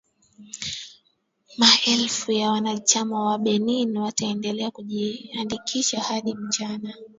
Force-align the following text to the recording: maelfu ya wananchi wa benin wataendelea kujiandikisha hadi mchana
maelfu 1.57 2.31
ya 2.31 2.51
wananchi 2.51 2.99
wa 2.99 3.37
benin 3.39 3.97
wataendelea 3.97 4.71
kujiandikisha 4.71 5.99
hadi 6.01 6.33
mchana 6.33 6.93